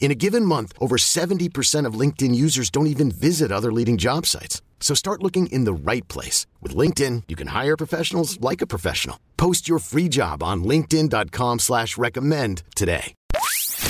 [0.00, 4.24] In a given month, over 70% of LinkedIn users don't even visit other leading job
[4.24, 4.62] sites.
[4.80, 6.46] So start looking in the right place.
[6.62, 9.18] With LinkedIn, you can hire professionals like a professional.
[9.36, 13.12] Post your free job on linkedin.com slash recommend today.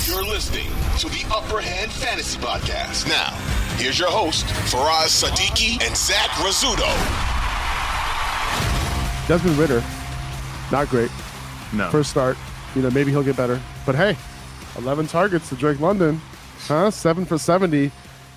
[0.07, 3.07] You're listening to the Upper Hand Fantasy Podcast.
[3.07, 3.31] Now,
[3.77, 6.89] here's your host, Faraz Sadiki and Zach Rizzuto.
[9.29, 9.85] Desmond Ridder,
[10.73, 11.11] not great.
[11.75, 11.91] No.
[11.91, 12.39] First start.
[12.75, 13.61] You know, maybe he'll get better.
[13.85, 14.17] But hey,
[14.79, 16.21] 11 targets to Drake London.
[16.67, 16.91] Huh?
[16.91, 17.91] 7 for 70.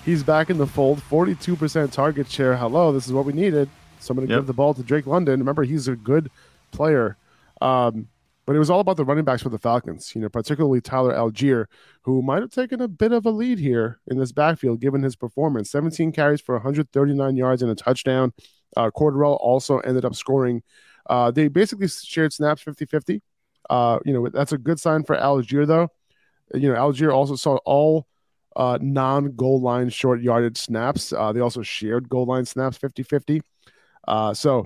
[0.04, 1.00] He's back in the fold.
[1.00, 2.56] 42% target share.
[2.56, 3.68] Hello, this is what we needed.
[4.00, 4.40] So I'm going to Yep.
[4.42, 5.38] give the ball to Drake London.
[5.38, 6.30] Remember, he's a good
[6.72, 7.16] player.
[7.60, 8.08] Um,
[8.44, 11.14] but it was all about the running backs for the Falcons, you know, particularly Tyler
[11.14, 11.66] Allgeier,
[12.02, 15.14] who might have taken a bit of a lead here in this backfield given his
[15.14, 15.70] performance.
[15.70, 18.32] 17 carries for 139 yards and a touchdown.
[18.76, 20.64] Uh, Cordarrelle also ended up scoring.
[21.08, 23.22] Uh, they basically shared snaps 50 50.
[23.70, 25.88] Uh, you know, that's a good sign for Allgeier, though.
[26.54, 28.06] You know, Allgeier also saw all
[28.56, 31.12] uh, non goal line short yardage snaps.
[31.12, 33.42] Uh, they also shared goal line snaps 50 50.
[34.06, 34.64] Uh, so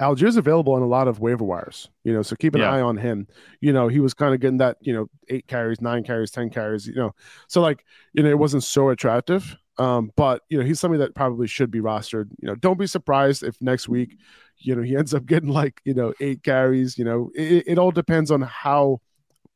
[0.00, 2.70] Allgeier's available on a lot of waiver wires, you know, so keep an Yeah.
[2.70, 3.26] eye on him.
[3.60, 6.50] You know, he was kind of getting that, you know, eight carries, nine carries, 10
[6.50, 7.12] carries, you know,
[7.48, 9.56] so like, you know, it wasn't so attractive.
[9.76, 12.30] Um, but you know, he's somebody that probably should be rostered.
[12.40, 14.16] You know, don't be surprised if next week,
[14.58, 17.78] you know, he ends up getting like, you know, eight carries, you know, it, it
[17.78, 19.00] all depends on how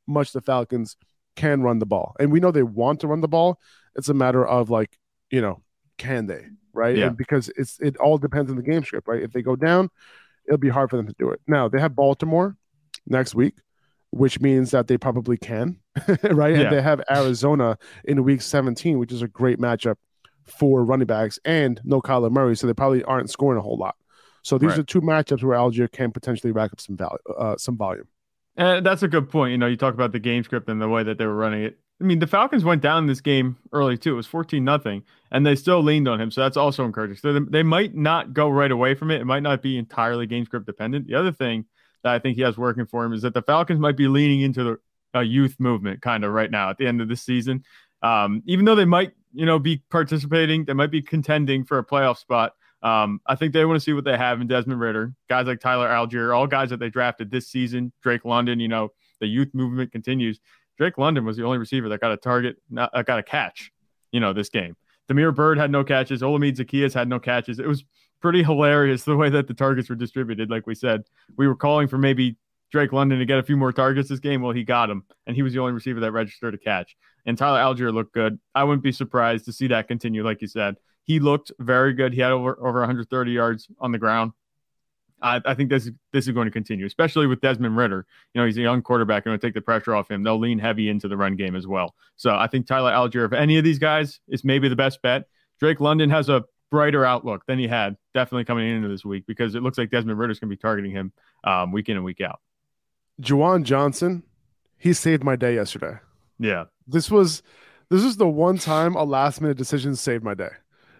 [0.06, 0.96] much the Falcons
[1.36, 2.14] can run the ball.
[2.20, 3.58] And we know they want to run the ball.
[3.96, 4.98] It's a matter of like,
[5.30, 5.62] you know,
[5.98, 6.96] can they, right?
[6.96, 7.08] Yeah.
[7.08, 9.22] And because it's it all depends on the game script, right?
[9.22, 9.88] If they go down,
[10.46, 11.40] it'll be hard for them to do it.
[11.46, 12.56] Now they have Baltimore
[13.06, 13.54] next week,
[14.10, 15.78] which means that they probably can,
[16.22, 16.54] right?
[16.56, 16.62] Yeah.
[16.62, 19.96] And they have Arizona in week 17, which is a great matchup
[20.46, 23.94] for running backs and no Kyler Murray, so they probably aren't scoring a whole lot.
[24.42, 24.78] So these Right.
[24.80, 28.08] are two matchups where Allgeier can potentially rack up some value, uh, some volume.
[28.56, 29.52] And that's a good point.
[29.52, 31.64] You know, you talk about the game script and the way that they were running
[31.64, 31.78] it.
[32.00, 34.14] I mean, the Falcons went down this game early too.
[34.14, 36.30] It was 14 nothing, and they still leaned on him.
[36.32, 37.16] So that's also encouraging.
[37.16, 39.20] So they, might not go right away from it.
[39.20, 41.06] It might not be entirely game script dependent.
[41.06, 41.64] The other thing
[42.02, 44.40] that I think he has working for him is that the Falcons might be leaning
[44.40, 44.80] into
[45.12, 47.64] the youth movement kind of right now at the end of the season.
[48.02, 51.84] Um, even though they might, you know, be participating, they might be contending for a
[51.84, 52.54] playoff spot.
[52.82, 55.60] Um, I think they want to see what they have in Desmond Ridder, guys like
[55.60, 57.92] Tyler Allgeier, all guys that they drafted this season.
[58.02, 60.40] Drake London, you know, the youth movement continues.
[60.78, 63.70] Drake London was the only receiver that got a target, not uh, got a catch,
[64.10, 64.76] you know, this game.
[65.06, 66.22] Damiere Byrd had no catches.
[66.22, 67.58] Olamide Zaccheaus had no catches.
[67.58, 67.84] It was
[68.20, 70.50] pretty hilarious the way that the targets were distributed.
[70.50, 71.04] Like we said,
[71.36, 72.36] we were calling for maybe
[72.70, 74.40] Drake London to get a few more targets this game.
[74.40, 76.96] Well, he got them, and he was the only receiver that registered a catch.
[77.26, 78.38] And Tyler Allgeier looked good.
[78.54, 80.76] I wouldn't be surprised to see that continue, like you said.
[81.04, 82.12] He looked very good.
[82.12, 84.32] He had over over 130 yards on the ground.
[85.20, 88.06] I, I think this is this is going to continue, especially with Desmond Ridder.
[88.34, 90.22] You know, he's a young quarterback and will take the pressure off him.
[90.22, 91.94] They'll lean heavy into the run game as well.
[92.16, 95.26] So I think Tyler Allgeier, if any of these guys, is maybe the best bet.
[95.60, 99.54] Drake London has a brighter outlook than he had definitely coming into this week because
[99.54, 101.12] it looks like Desmond Ridder's going to be targeting him
[101.44, 102.40] um, week in and week out.
[103.20, 104.22] Juwan Johnson,
[104.78, 105.98] he saved my day yesterday.
[106.38, 107.42] Yeah, This was
[107.88, 110.48] this is the one time a last minute decision saved my day.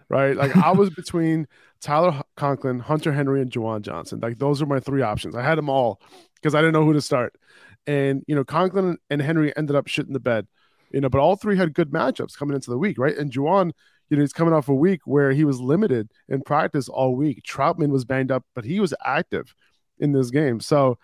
[0.09, 0.35] Right?
[0.35, 1.47] Like I was between
[1.81, 4.19] Tyler Conklin, Hunter Henry, and Juwan Johnson.
[4.21, 5.35] Like those are my three options.
[5.35, 6.01] I had them all
[6.35, 7.35] because I didn't know who to start.
[7.87, 10.47] And you know, Conklin and Henry ended up shitting the bed.
[10.91, 13.17] You know, but all three had good matchups coming into the week, right?
[13.17, 13.71] And Juwan,
[14.09, 17.43] you know, he's coming off a week where he was limited in practice all week.
[17.43, 19.55] Trautman was banged up, but he was active
[19.97, 20.59] in this game.
[20.59, 20.99] So,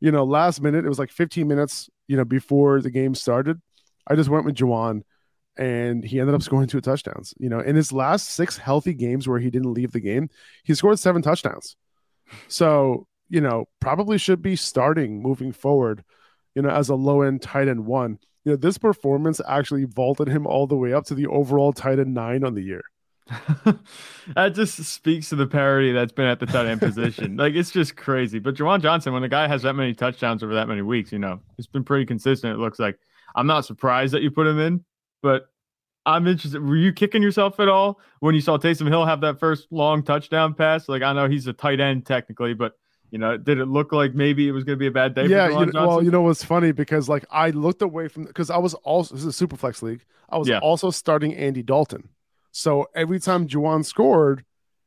[0.00, 3.60] you know, last minute, it was like 15 minutes, you know, before the game started.
[4.06, 5.02] I just went with Juwan
[5.56, 7.34] and he ended up scoring two touchdowns.
[7.38, 10.30] You know, in his last six healthy games where he didn't leave the game,
[10.64, 11.76] he scored seven touchdowns.
[12.48, 16.04] So, you know, probably should be starting moving forward,
[16.54, 18.18] you know, as a low end tight end one.
[18.44, 21.98] You know, this performance actually vaulted him all the way up to the overall tight
[21.98, 22.82] end nine on the year.
[24.34, 27.36] that just speaks to the parity that's been at the tight end position.
[27.36, 28.38] like it's just crazy.
[28.38, 31.18] But Juwan Johnson, when the guy has that many touchdowns over that many weeks, you
[31.18, 32.54] know, it's been pretty consistent.
[32.54, 32.98] It looks like.
[33.32, 34.84] I'm not surprised that you put him in,
[35.22, 35.50] but
[36.06, 36.62] I'm interested.
[36.62, 40.02] Were you kicking yourself at all when you saw Taysom Hill have that first long
[40.02, 40.88] touchdown pass?
[40.88, 42.74] Like I know he's a tight end technically, but
[43.10, 45.26] you know, did it look like maybe it was going to be a bad day?
[45.26, 48.50] Yeah, you know, well, you know what's funny because like I looked away from because
[48.50, 50.04] I was also this is a super flex league.
[50.28, 50.58] I was yeah.
[50.60, 52.08] also starting Andy Dalton,
[52.52, 54.44] so every time Juwan scored,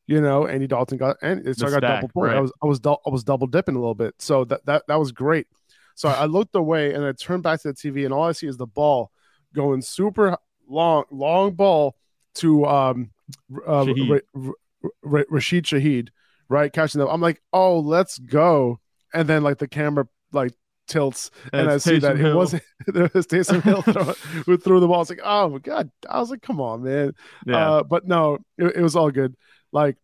[0.08, 2.30] you know, Andy Dalton got and so the I got stack, double point.
[2.30, 2.38] Right.
[2.38, 5.00] I was I was I was double dipping a little bit, so that that that
[5.00, 5.48] was great.
[5.96, 8.48] So I looked away and I turned back to the TV, and all I see
[8.48, 9.12] is the ball
[9.56, 11.96] going super long, long ball
[12.36, 13.12] to um,
[13.66, 14.22] uh, Shaheed.
[15.04, 16.10] Rashid Shaheed
[16.54, 16.72] right?
[16.72, 17.10] Catching them.
[17.10, 18.80] I'm like, oh, let's go.
[19.14, 20.54] And then like the camera like
[20.88, 22.32] tilts and, and I see that Hill.
[22.32, 23.82] it wasn't it was Taysom Hill
[24.46, 24.98] who threw the ball.
[24.98, 25.92] I was like, oh my god.
[26.10, 27.14] I was like, come on, man.
[27.46, 27.70] Yeah.
[27.70, 29.36] Uh, but no, it, it, was all good.
[29.72, 29.98] Like,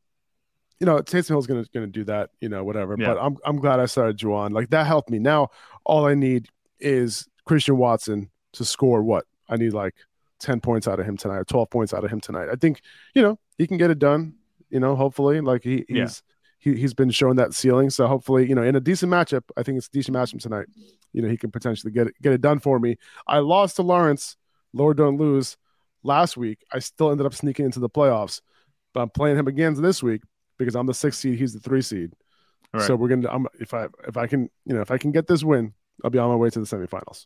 [0.80, 2.96] you know, Taysom Hill's gonna gonna do that, you know, whatever.
[2.98, 3.14] Yeah.
[3.14, 4.52] But I'm I'm glad I started Juwan.
[4.52, 5.20] Like that helped me.
[5.20, 5.50] Now
[5.84, 6.48] all I need
[6.80, 9.26] is Christian Watson to score what?
[9.50, 9.96] I need like
[10.40, 12.48] 10 points out of him tonight or 12 points out of him tonight.
[12.52, 12.82] I think,
[13.14, 14.36] you know, he can get it done,
[14.70, 15.42] you know, hopefully.
[15.42, 16.08] Like he, he's yeah
[16.60, 17.90] he, he's been showing that ceiling.
[17.90, 20.68] So hopefully, you know, in a decent matchup, I think it's a decent matchup tonight.
[21.14, 22.98] You know, he can potentially get it, get it done for me.
[23.26, 24.36] I lost to Lawrence.
[24.74, 25.58] Lord don't lose.
[26.04, 28.42] Last week, I still ended up sneaking into the playoffs,
[28.94, 30.22] but I'm playing him again this week
[30.58, 31.40] because I'm the sixth seed.
[31.40, 32.14] He's the three seed.
[32.74, 32.84] Right.
[32.84, 33.28] So we're gonna.
[33.30, 35.74] I'm, if I if I can you know if I can get this win,
[36.04, 37.26] I'll be on my way to the semifinals.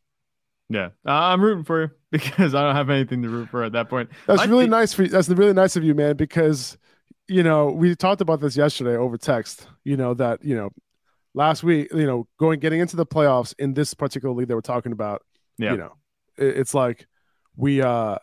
[0.74, 3.74] Yeah, uh, I'm rooting for you because I don't have anything to root for at
[3.74, 4.10] that point.
[4.28, 4.72] That's I really think...
[4.72, 5.10] nice for you.
[5.10, 6.16] That's really nice of you, man.
[6.16, 6.78] Because
[7.28, 10.72] you know, we talked about this yesterday over text, you know, that, you know,
[11.34, 14.62] last week, you know, going, getting into the playoffs in this particular league that we're
[14.62, 15.24] talking about,
[15.58, 15.72] yeah.
[15.72, 15.94] you know,
[16.38, 17.08] it, it's like
[17.56, 18.18] we, uh,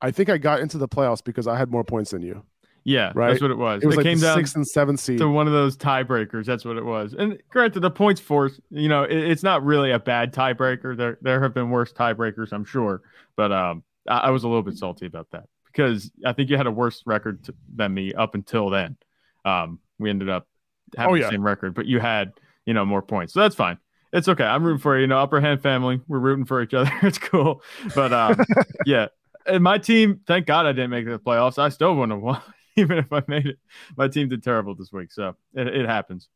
[0.00, 2.44] I think I got into the playoffs because I had more points than you.
[2.88, 3.28] Yeah, right.
[3.28, 3.82] That's what it was.
[3.82, 6.46] It was it like came down sixth and seventh seed to one of those tiebreakers.
[6.46, 7.12] That's what it was.
[7.12, 10.96] And granted, the points force, you know, it, it's not really a bad tiebreaker.
[10.96, 13.02] There, there have been worse tiebreakers, I'm sure,
[13.36, 16.56] but um, I, I was a little bit salty about that because I think you
[16.56, 18.96] had a worse record to, than me up until then.
[19.44, 20.48] Um, we ended up
[20.96, 21.26] having oh, yeah.
[21.26, 22.32] the same record, but you had,
[22.64, 23.34] you know, more points.
[23.34, 23.76] So that's fine.
[24.14, 24.44] It's okay.
[24.44, 25.02] I'm rooting for you.
[25.02, 26.00] You know, upper hand family.
[26.08, 26.90] We're rooting for each other.
[27.02, 27.62] it's cool.
[27.94, 28.40] But um,
[28.86, 29.08] yeah.
[29.44, 31.58] And my team, thank God I didn't make the playoffs.
[31.58, 32.40] I still wouldn't have won,
[32.82, 33.58] even if I made it.
[33.96, 35.12] My team did terrible this week.
[35.12, 36.28] So it, it happens.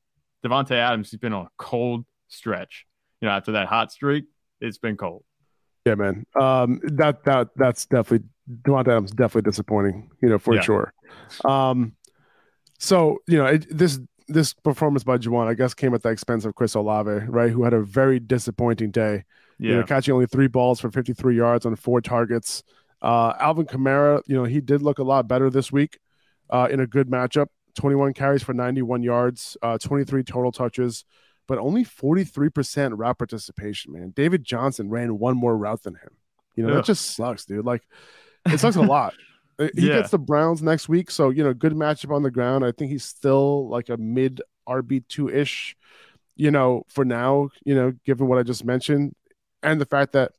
[0.44, 2.86] Davante Adams, he's been on a cold stretch.
[3.20, 4.24] You know, after that hot streak,
[4.60, 5.24] it's been cold.
[5.86, 6.26] Yeah, man.
[6.34, 8.28] Um, that that that's definitely
[8.62, 10.60] Davante Adams definitely disappointing, you know, for yeah.
[10.60, 10.92] sure.
[11.44, 11.94] Um,
[12.78, 16.44] so you know, it, this this performance by Juwan, I guess, came at the expense
[16.44, 17.50] of Chris Olave, right?
[17.50, 19.24] Who had a very disappointing day.
[19.58, 19.70] Yeah.
[19.70, 22.64] You know, catching only three balls for 53 yards on four targets.
[23.00, 25.98] Uh, Alvin Kamara, you know, he did look a lot better this week
[26.52, 27.46] uh, in a good matchup.
[27.75, 31.04] 21 carries for 91 yards, uh, 23 total touches,
[31.49, 34.12] but only 43% route participation, man.
[34.14, 36.10] David Johnson ran one more route than him.
[36.54, 37.64] You know, that just sucks, dude.
[37.64, 37.82] Like,
[38.44, 39.14] it sucks a lot.
[39.58, 39.99] Uh, he yeah.
[39.99, 42.64] gets the Browns next week, so you know, good matchup on the ground.
[42.64, 45.76] I think he's still like a mid RB two ish,
[46.37, 47.50] you know, for now.
[47.62, 49.14] You know, given what I just mentioned,
[49.62, 50.32] and the fact that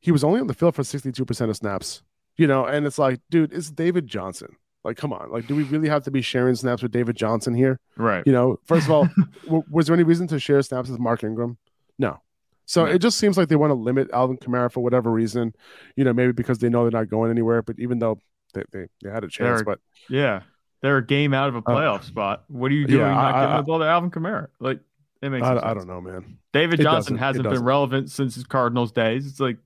[0.00, 2.02] he was only on the field for sixty two percent of snaps.
[2.36, 4.56] You know, and it's like, dude, it's David Johnson.
[4.84, 5.30] Like, come on.
[5.30, 7.80] Like, do we really have to be sharing snaps with David Johnson here?
[7.96, 8.22] Right.
[8.26, 9.08] You know, first of all,
[9.44, 11.56] w- was there any reason to share snaps with Mark Ingram?
[11.98, 12.20] No.
[12.66, 15.54] So it just seems like they want to limit Alvin Kamara for whatever reason,
[15.96, 17.62] you know, maybe because they know they're not going anywhere.
[17.62, 18.18] But even though
[18.54, 20.42] they, they, they had a chance, they're, but yeah,
[20.80, 22.44] they're a game out of a uh, playoff uh, spot.
[22.48, 23.00] What are you doing?
[23.00, 24.48] Yeah, not I, giving I, the ball to Alvin Kamara?
[24.60, 24.80] Like
[25.20, 25.46] it makes.
[25.46, 26.38] I, I don't know, man.
[26.52, 29.26] David Johnson hasn't been relevant since his Cardinals days.
[29.26, 29.58] It's like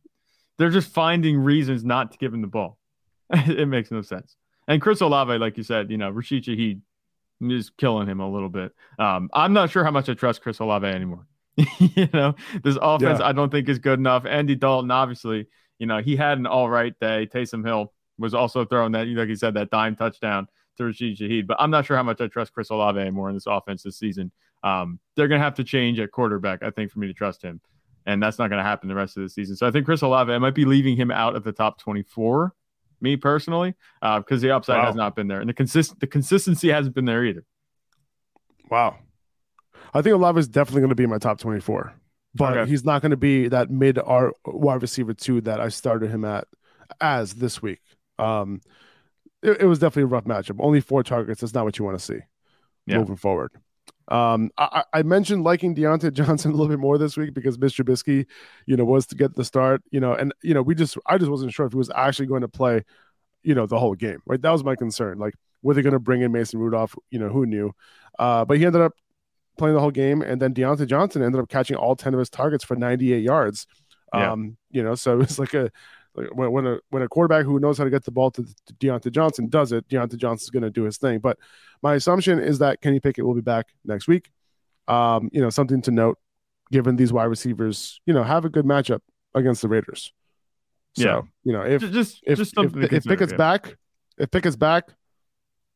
[0.58, 2.78] they're just finding reasons not to give him the ball.
[3.30, 4.36] it makes no sense.
[4.68, 6.82] And Chris Olave, like you said, you know, Rashid Shaheed
[7.40, 8.72] is killing him a little bit.
[8.98, 11.26] Um, I'm not sure how much I trust Chris Olave anymore.
[11.78, 13.26] you know, this offense yeah.
[13.26, 14.26] I don't think is good enough.
[14.26, 15.46] Andy Dalton, obviously,
[15.78, 17.26] you know, he had an all right day.
[17.26, 20.46] Taysom Hill was also throwing that, like you said, that dime touchdown
[20.76, 21.46] to Rashid Shaheed.
[21.46, 23.98] But I'm not sure how much I trust Chris Olave anymore in this offense this
[23.98, 24.30] season.
[24.62, 27.42] Um, they're going to have to change at quarterback, I think, for me to trust
[27.42, 27.60] him.
[28.06, 29.56] And that's not going to happen the rest of the season.
[29.56, 32.54] So I think Chris Olave, I might be leaving him out of the top 24,
[33.00, 34.86] me personally, because uh, the upside wow.
[34.86, 35.40] has not been there.
[35.40, 37.44] And the, consist- the consistency hasn't been there either.
[38.70, 38.96] Wow.
[39.94, 41.94] I think Olave is definitely going to be in my top 24,
[42.34, 42.70] but okay.
[42.70, 46.24] he's not going to be that mid R wide receiver two that I started him
[46.24, 46.46] at
[47.00, 47.80] as this week.
[48.18, 48.60] Um,
[49.42, 50.56] it, it, was definitely a rough matchup.
[50.58, 51.40] Only four targets.
[51.40, 52.20] That's not what you want to see
[52.88, 52.98] yeah.
[52.98, 53.52] moving forward.
[54.08, 57.84] Um, I, I, mentioned liking Diontae Johnson a little bit more this week because Mr.
[57.84, 58.24] Trubisky,
[58.64, 61.18] you know, was to get the start, you know, and you know, we just I
[61.18, 62.84] just wasn't sure if he was actually going to play
[63.42, 64.40] you know, the whole game, right?
[64.40, 65.18] That was my concern.
[65.18, 66.94] Like, were they going to bring in Mason Rudolph?
[67.10, 67.72] You know, who knew?
[68.18, 68.92] Uh, but he ended up
[69.56, 72.30] playing the whole game, and then Diontae Johnson ended up catching all ten of his
[72.30, 73.66] targets for 98 yards.
[74.14, 74.32] Yeah.
[74.32, 75.70] Um, you know, so it's like a
[76.32, 78.74] when, when a when a quarterback who knows how to get the ball to, to
[78.74, 81.18] Diontae Johnson does it, Diontae Johnson's going to do his thing.
[81.18, 81.38] But
[81.82, 84.30] my assumption is that Kenny Pickett will be back next week.
[84.88, 86.18] Um, you know, something to note,
[86.72, 89.00] given these wide receivers, you know, have a good matchup
[89.34, 90.12] against the Raiders.
[90.96, 91.20] So, Yeah.
[91.44, 93.36] you know, if Ju- just if just if, to if Pickett's yeah.
[93.38, 93.76] back,
[94.16, 94.88] if Pickett's back,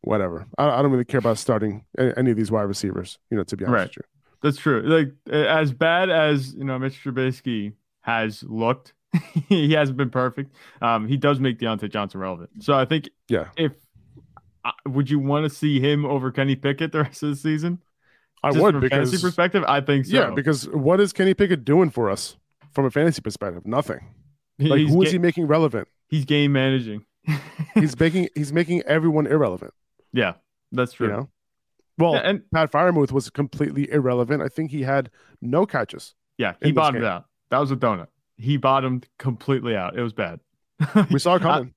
[0.00, 0.46] whatever.
[0.58, 3.18] I, I don't really care about starting any of these wide receivers.
[3.30, 3.88] You know, to be honest Right.
[3.88, 4.02] with you.
[4.42, 4.82] That's true.
[4.82, 8.94] Like as bad as you know, Mitch Trubisky has looked,
[9.48, 10.54] he hasn't been perfect.
[10.80, 12.50] Um, he does make Diontae Johnson relevant.
[12.62, 13.48] So I think Yeah.
[13.56, 13.72] if
[14.64, 17.80] uh, would you want to see him over Kenny Pickett the rest of the season?
[18.44, 20.16] I Just would from a because fantasy perspective, I think so.
[20.16, 22.36] yeah, because what is Kenny Pickett doing for us
[22.72, 23.64] from a fantasy perspective?
[23.66, 24.00] Nothing.
[24.58, 25.88] Like he's, who is ga- he making relevant?
[26.08, 27.04] he's game managing.
[27.74, 29.72] He's making he's making everyone irrelevant.
[30.12, 30.34] yeah,
[30.72, 31.06] that's true.
[31.06, 31.28] You know.
[31.98, 34.42] Well, Yeah, and Pat Freiermuth was completely irrelevant.
[34.42, 35.08] I think he had
[35.40, 36.14] no catches.
[36.36, 37.26] yeah, he bottomed out.
[37.50, 38.08] That was a donut.
[38.42, 39.96] He bottomed completely out.
[39.96, 40.40] It was bad.
[41.10, 41.70] We saw it I-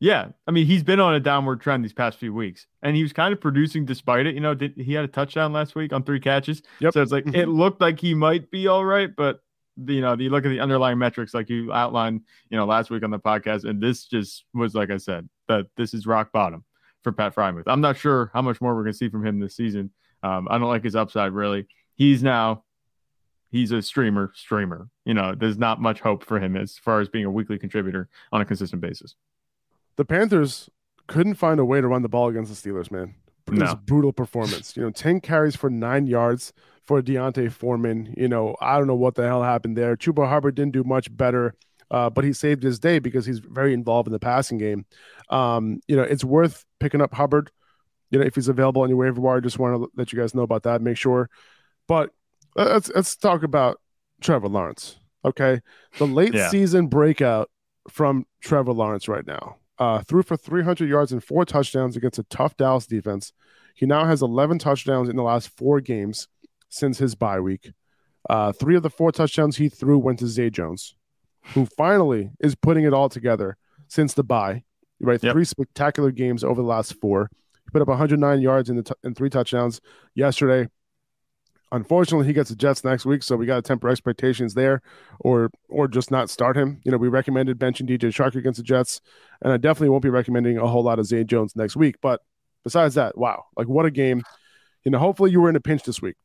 [0.00, 3.02] Yeah, I mean he's been on a downward trend these past few weeks, and he
[3.02, 4.34] was kind of producing despite it.
[4.34, 6.62] You know, did, he had a touchdown last week on three catches.
[6.80, 6.92] Yep.
[6.92, 9.40] So it's like it looked like he might be all right, but
[9.76, 12.90] the, you know, you look at the underlying metrics like you outlined, you know, last
[12.90, 16.32] week on the podcast, and this just was like I said that this is rock
[16.32, 16.64] bottom
[17.04, 17.64] for Pat Freiermuth.
[17.66, 19.92] I'm not sure how much more we're gonna see from him this season.
[20.22, 21.68] Um, I don't like his upside really.
[21.94, 22.64] He's now
[23.50, 24.88] he's a streamer streamer.
[25.04, 28.08] You know, there's not much hope for him as far as being a weekly contributor
[28.32, 29.14] on a consistent basis.
[29.96, 30.70] the Panthers
[31.08, 33.14] couldn't find a way to run the ball against the Steelers, man.
[33.46, 33.70] It was No.
[33.72, 34.76] a brutal performance.
[34.76, 36.52] You know, 10 carries for nine yards
[36.86, 38.14] for D'Onta Foreman.
[38.16, 39.96] You know, I don't know what the hell happened there.
[39.96, 41.54] Chuba Hubbard didn't do much better,
[41.90, 44.84] uh, but he saved his day because he's very involved in the passing game.
[45.30, 47.50] Um, you know, it's worth picking up Hubbard.
[48.10, 50.34] You know, if he's available on your waiver wire, just want to let you guys
[50.34, 50.80] know about that.
[50.82, 51.28] Make sure.
[51.88, 52.10] But
[52.64, 53.80] let's let's talk about
[54.20, 54.98] Trevor Lawrence.
[55.24, 55.60] Okay,
[55.98, 56.48] the late Yeah.
[56.48, 57.50] season breakout
[57.88, 59.56] from Trevor Lawrence right now.
[59.78, 63.32] Uh, threw for 300 yards and four touchdowns against a tough Dallas defense.
[63.74, 66.26] He now has 11 touchdowns in the last four games
[66.68, 67.72] since his bye week.
[68.28, 70.96] Uh, three of the four touchdowns he threw went to Zay Jones,
[71.54, 74.64] who finally is putting it all together since the bye.
[75.00, 75.32] Right, Yep.
[75.32, 77.30] three spectacular games over the last four.
[77.64, 79.80] He put up 109 yards in the t- and three touchdowns
[80.14, 80.68] yesterday.
[81.70, 84.80] Unfortunately, he gets the Jets next week, so we got to temper expectations there,
[85.20, 86.80] or or just not start him.
[86.84, 89.00] You know, we recommended benching DJ Chark against the Jets,
[89.42, 91.96] and I definitely won't be recommending a whole lot of Zay Jones next week.
[92.00, 92.22] But
[92.64, 94.22] besides that, wow, like what a game!
[94.84, 96.16] You know, hopefully you were in a pinch this week.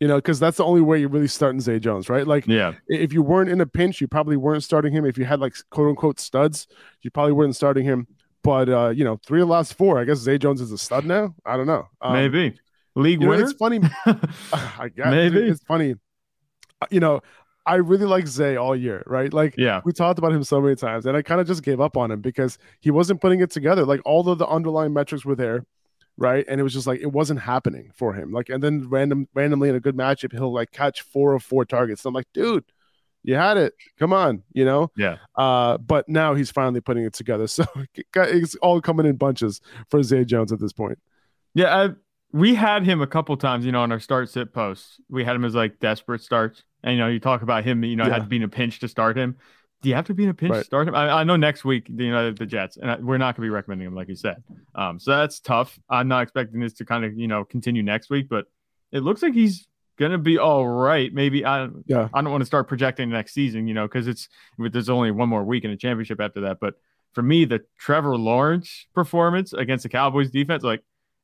[0.00, 2.26] You know, because that's the only way you're really starting Zay Jones, right?
[2.26, 2.74] Like Yeah.
[2.88, 5.04] if you weren't in a pinch, you probably weren't starting him.
[5.04, 6.66] If you had like quote unquote studs,
[7.02, 8.06] you probably weren't starting him.
[8.42, 10.78] But uh, you know, three of the last four, I guess Zay Jones is a
[10.78, 11.34] stud now.
[11.46, 11.88] I don't know.
[12.00, 12.58] Um, Maybe.
[12.94, 13.44] League you know, winner?
[13.44, 13.80] it's funny.
[14.52, 15.40] I guess Maybe.
[15.40, 15.94] it's funny.
[16.80, 17.20] Uh, You know,
[17.66, 19.32] I really like Zay all year, right?
[19.32, 19.80] Like yeah.
[19.84, 22.10] we talked about him so many times, and I kind of just gave up on
[22.10, 23.84] him because he wasn't putting it together.
[23.84, 25.64] Like all of the underlying metrics were there,
[26.16, 26.44] right?
[26.46, 28.32] And it was just like it wasn't happening for him.
[28.32, 31.64] Like, and then random, randomly in a good matchup, he'll like catch four or four
[31.64, 32.04] targets.
[32.04, 32.64] I'm like, dude,
[33.22, 33.72] you had it.
[33.98, 34.90] Come on, you know.
[34.96, 35.16] Yeah.
[35.34, 37.46] Uh, but now he's finally putting it together.
[37.54, 37.64] So
[38.14, 40.98] it's all coming in bunches for Zay Jones at this point.
[41.54, 41.88] Yeah, I,
[42.34, 45.00] we had him a couple times, you know, on our start sit posts.
[45.08, 47.94] We had him as like desperate starts, and you know, you talk about him, you
[47.94, 48.14] know, Yeah.
[48.14, 49.36] had to be in a pinch to start him.
[49.82, 50.58] Do you have to be in a pinch Right.
[50.58, 50.96] to start him?
[50.96, 53.50] I, I know next week, you know, the Jets, and we're not going to be
[53.50, 54.42] recommending him, like you said.
[54.74, 55.78] Um, so that's tough.
[55.88, 58.46] I'm not expecting this to kind of, you know, continue next week, but
[58.90, 61.14] it looks like he's gonna be all right.
[61.14, 62.08] Maybe I, Yeah.
[62.12, 65.28] I don't want to start projecting next season, you know, because it's there's only one
[65.28, 66.58] more week in a championship after that.
[66.60, 66.74] But
[67.12, 70.82] for me, the Trevor Lawrence performance against the Cowboys defense, like,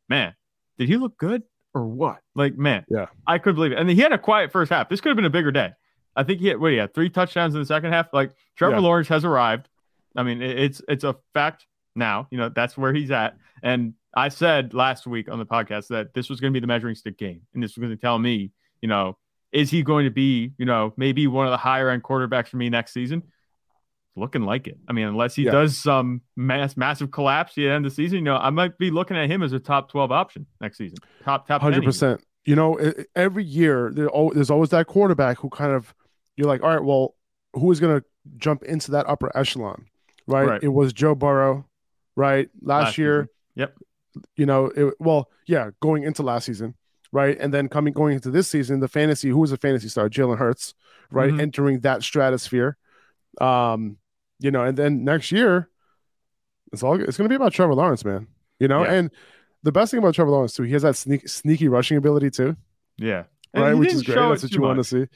[0.08, 0.34] man,
[0.80, 1.42] did he look good
[1.74, 2.20] or what?
[2.34, 3.06] Like, man, Yeah.
[3.26, 3.78] I couldn't believe it.
[3.78, 4.88] And he had a quiet first half.
[4.88, 5.72] This could have been a bigger day.
[6.16, 8.06] I think he had what he had three touchdowns in the second half.
[8.14, 8.80] Like Trevor Yeah.
[8.80, 9.68] Lawrence has arrived.
[10.16, 12.26] I mean, it's it's a fact now.
[12.30, 13.36] You know, that's where he's at.
[13.62, 16.66] And I said last week on the podcast that this was going to be the
[16.66, 19.16] measuring stick game, and this was going to tell me, you know,
[19.52, 22.56] is he going to be, you know, maybe one of the higher end quarterbacks for
[22.56, 23.22] me next season?
[24.16, 24.78] Looking like it.
[24.88, 25.52] I mean, unless he Yeah.
[25.52, 28.76] does some mass massive collapse at the end of the season, you know, I might
[28.76, 30.98] be looking at him as a top twelve option next season.
[31.24, 32.20] Top top hundred percent.
[32.44, 32.78] You know,
[33.14, 35.94] every year there's always that quarterback who kind of
[36.36, 37.14] you're like, all right, well,
[37.54, 38.06] who is going to
[38.38, 39.86] jump into that upper echelon,
[40.26, 40.46] right?
[40.48, 40.62] Right.
[40.62, 41.66] It was Joe Burrow,
[42.16, 42.48] right?
[42.62, 43.28] Last, Last year, season.
[43.56, 43.78] Yep.
[44.36, 46.74] You know, it, well, yeah, going into last season,
[47.12, 50.08] right, and then coming going into this season, the fantasy who was a fantasy star,
[50.08, 50.74] Jalen Hurts,
[51.10, 51.40] right, Mhm.
[51.40, 52.76] entering that stratosphere,
[53.40, 53.96] um,
[54.38, 55.68] you know, and then next year,
[56.72, 58.28] It's all it's going to be about Trevor Lawrence, man.
[58.60, 58.92] You know, Yeah.
[58.92, 59.10] and
[59.64, 62.56] the best thing about Trevor Lawrence too, he has that sneak, sneaky rushing ability too,
[62.96, 63.24] Yeah.
[63.54, 63.74] Right?
[63.74, 64.14] Which is great.
[64.14, 65.06] That's what you want to see.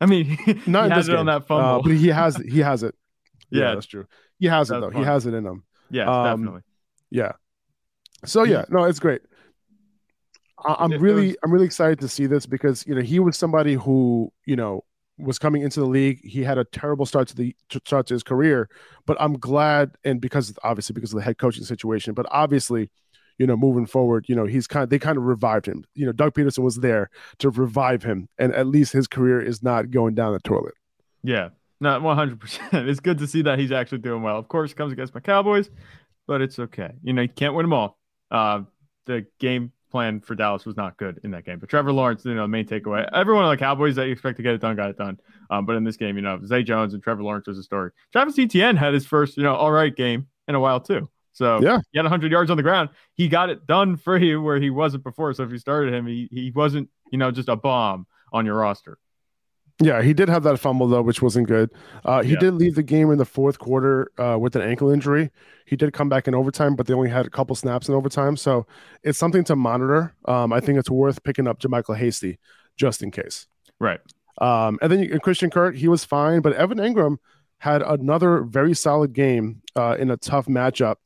[0.00, 1.78] I mean, Not in this it on that fumble.
[1.78, 2.94] Uh, but he has he has it.
[3.50, 3.74] Yeah, Yeah.
[3.74, 4.06] that's true.
[4.38, 4.88] He has it though.
[4.88, 5.62] was He has it in him.
[5.90, 6.62] Yeah, um, definitely.
[7.10, 7.32] Yeah.
[8.24, 9.20] So yeah, no, it's great.
[10.64, 13.18] I, I'm If really, was- I'm really excited to see this because you know he
[13.20, 14.84] was somebody who you know
[15.22, 16.20] was coming into the league.
[16.24, 18.68] He had a terrible start to the to start to his career,
[19.06, 22.90] but I'm glad, and because obviously because of the head coaching situation, but obviously,
[23.38, 25.84] you know, moving forward, you know, he's kind, they kind of revived him.
[25.94, 29.62] You know, Doug Pederson was there to revive him, and at least his career is
[29.62, 30.74] not going down the toilet.
[31.22, 31.50] Yeah.
[31.80, 32.58] not 100%.
[32.88, 34.38] It's good to see that he's actually doing well.
[34.38, 35.70] Of course, comes against my Cowboys,
[36.26, 36.92] but it's okay.
[37.02, 37.98] You know, you can't win them all.
[38.30, 38.62] Uh,
[39.06, 41.60] the game plan for Dallas was not good in that game.
[41.60, 43.08] But Trevor Lawrence, you know, the main takeaway.
[43.12, 45.20] Everyone on the Cowboys that you expect to get it done got it done.
[45.50, 47.92] Um, but in this game, you know, Zay Jones and Trevor Lawrence was a story.
[48.10, 51.08] Travis Etienne had his first, you know, all right game in a while too.
[51.34, 51.78] So Yeah.
[51.92, 52.88] he had 100 yards on the ground.
[53.14, 55.32] He got it done for you where he wasn't before.
[55.34, 58.56] So if you started him, he, he wasn't, you know, just a bomb on your
[58.56, 58.98] roster.
[59.80, 61.70] Yeah, he did have that fumble though, which wasn't good.
[62.04, 62.38] Uh, he Yeah.
[62.40, 65.30] did leave the game in the fourth quarter uh, with an ankle injury.
[65.66, 68.36] He did come back in overtime, but they only had a couple snaps in overtime,
[68.36, 68.66] so
[69.02, 70.14] it's something to monitor.
[70.26, 72.38] Um, I think it's worth picking up JaMycal Hasty
[72.76, 73.46] just in case.
[73.80, 74.00] Right.
[74.38, 77.16] Um, and then you, and Christian Kirk, he was fine, but Evan Engram
[77.58, 80.96] had another very solid game uh, in a tough matchup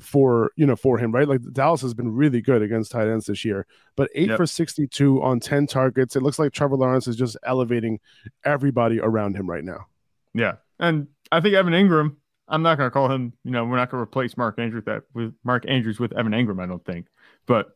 [0.00, 1.26] for you know for him, right?
[1.26, 4.36] Like Dallas has been really good against tight ends this year, but eight Yep.
[4.36, 6.16] for sixty-two on ten targets.
[6.16, 7.98] It looks like Trevor Lawrence is just elevating
[8.44, 9.86] everybody around him right now.
[10.34, 12.16] Yeah, and I think Evan Engram.
[12.48, 13.32] I'm not going to call him.
[13.42, 16.32] You know, we're not going to replace Mark Andrews that with Mark Andrews with Evan
[16.32, 16.62] Engram.
[16.62, 17.06] I don't think,
[17.46, 17.74] but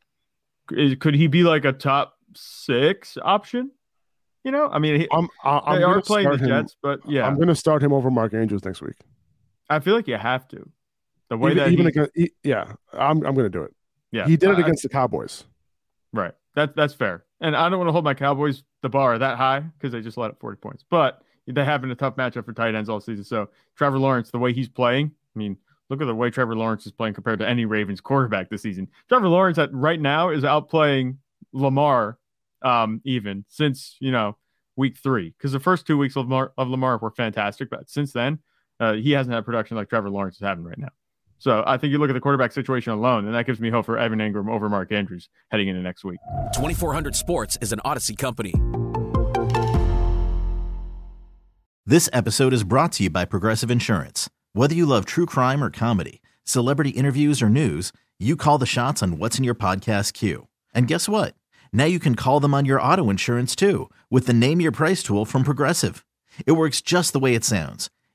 [0.70, 3.70] is, could he be like a top six option?
[4.44, 6.48] You know, I mean, he, I'm I'm they are gonna playing the him.
[6.48, 8.96] Jets, but yeah, I'm going to start him over Mark Andrews next week.
[9.68, 10.68] I feel like you have to.
[11.30, 13.74] The way Even, that even he, against, he- yeah, I'm I'm to do it.
[14.12, 15.44] yeah, he did it I- against the Cowboys.
[16.12, 16.34] Right.
[16.56, 17.24] That that's fair.
[17.40, 20.16] And I don't want to hold my Cowboys the bar that high because they just
[20.18, 20.84] let up 40 points.
[20.90, 23.24] But they have been a tough matchup for tight ends all season.
[23.24, 25.56] So Trevor Lawrence, the way he's playing, I mean,
[25.88, 28.88] look at the way Trevor Lawrence is playing compared to any Ravens quarterback this season.
[29.08, 31.16] Trevor Lawrence at right now is outplaying
[31.52, 32.18] Lamar
[32.62, 34.36] um even since, you know,
[34.76, 35.32] week three.
[35.38, 38.40] Because the first two weeks of Lamar, of Lamar were fantastic, but since then,
[38.80, 40.88] uh, he hasn't had production like Trevor Lawrence is having right now.
[41.40, 43.86] So I think you look at the quarterback situation alone, and that gives me hope
[43.86, 46.20] for Evan Engram over Mark Andrews heading into next week.
[46.54, 48.52] 2400 Sports is an Audacy company.
[51.86, 54.28] This episode is brought to you by Progressive Insurance.
[54.52, 59.02] Whether you love true crime or comedy, celebrity interviews or news, you call the shots
[59.02, 60.46] on what's in your podcast queue.
[60.74, 61.34] And guess what?
[61.72, 65.02] Now you can call them on your auto insurance too with the Name Your Price
[65.02, 66.04] tool from Progressive.
[66.44, 67.88] It works just the way it sounds.